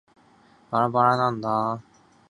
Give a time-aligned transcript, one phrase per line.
[0.71, 1.83] ばらばらなんだーおもしろーい